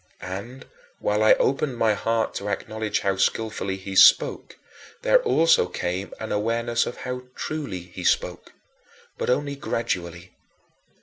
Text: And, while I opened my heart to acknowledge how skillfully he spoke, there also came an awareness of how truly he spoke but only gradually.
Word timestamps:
And, 0.23 0.65
while 0.97 1.21
I 1.21 1.33
opened 1.35 1.77
my 1.77 1.93
heart 1.93 2.33
to 2.33 2.49
acknowledge 2.49 3.01
how 3.01 3.17
skillfully 3.17 3.77
he 3.77 3.95
spoke, 3.95 4.57
there 5.03 5.21
also 5.21 5.67
came 5.67 6.11
an 6.19 6.31
awareness 6.31 6.87
of 6.87 6.97
how 7.05 7.25
truly 7.35 7.81
he 7.81 8.03
spoke 8.03 8.51
but 9.19 9.29
only 9.29 9.55
gradually. 9.55 10.33